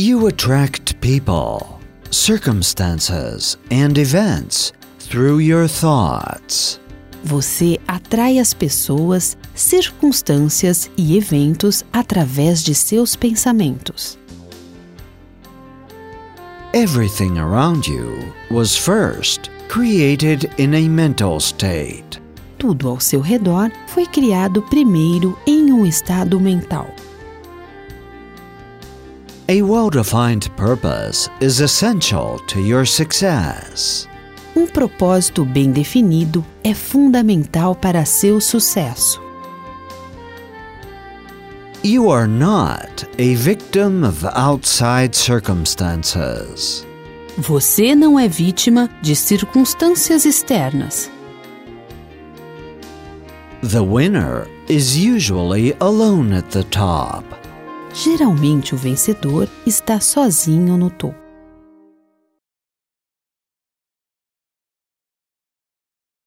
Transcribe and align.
You 0.00 0.28
attract 0.28 1.00
people, 1.00 1.80
circumstances, 2.12 3.56
and 3.72 3.98
events 3.98 4.72
through 5.00 5.40
your 5.40 5.66
thoughts. 5.66 6.78
Você 7.24 7.80
atrai 7.84 8.38
as 8.38 8.54
pessoas, 8.54 9.36
circunstâncias 9.56 10.88
e 10.96 11.16
eventos 11.16 11.84
através 11.92 12.62
de 12.62 12.76
seus 12.76 13.16
pensamentos. 13.16 14.16
Everything 16.72 17.36
around 17.36 17.90
you 17.90 18.32
was 18.52 18.76
first 18.76 19.50
created 19.66 20.48
in 20.58 20.76
a 20.76 20.88
mental 20.88 21.40
state. 21.40 22.22
Tudo 22.56 22.88
ao 22.88 23.00
seu 23.00 23.20
redor 23.20 23.72
foi 23.88 24.06
criado 24.06 24.62
primeiro 24.62 25.36
em 25.44 25.72
um 25.72 25.84
estado 25.84 26.38
mental. 26.38 26.86
A 29.50 29.62
well 29.62 29.88
defined 29.88 30.54
purpose 30.58 31.30
is 31.40 31.62
essential 31.62 32.38
to 32.48 32.60
your 32.60 32.84
success. 32.84 34.06
Um 34.54 34.66
propósito 34.66 35.42
bem 35.42 35.72
definido 35.72 36.44
é 36.62 36.74
fundamental 36.74 37.74
para 37.74 38.04
seu 38.04 38.42
sucesso. 38.42 39.18
You 41.82 42.10
are 42.10 42.28
not 42.28 43.06
a 43.18 43.34
victim 43.36 44.04
of 44.04 44.22
outside 44.34 45.16
circumstances. 45.16 46.86
Você 47.38 47.94
não 47.94 48.20
é 48.20 48.28
vítima 48.28 48.90
de 49.00 49.16
circunstâncias 49.16 50.26
externas. 50.26 51.10
The 53.62 53.80
winner 53.80 54.46
is 54.68 54.94
usually 54.94 55.74
alone 55.80 56.36
at 56.36 56.50
the 56.50 56.64
top. 56.64 57.24
Geralmente 57.92 58.74
o 58.74 58.78
vencedor 58.78 59.48
está 59.66 60.00
sozinho 60.00 60.76
no 60.76 60.90
topo. 60.90 61.27